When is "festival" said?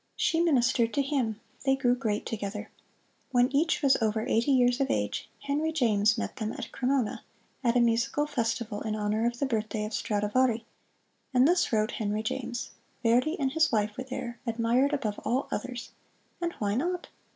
8.25-8.81